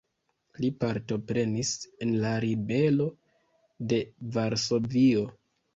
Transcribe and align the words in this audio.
Li 0.63 0.71
partoprenis 0.83 1.75
en 2.07 2.15
la 2.25 2.33
Ribelo 2.47 3.09
de 3.95 4.05
Varsovio. 4.39 5.33